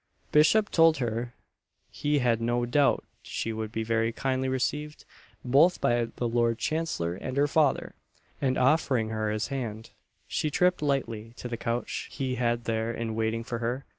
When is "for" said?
13.43-13.59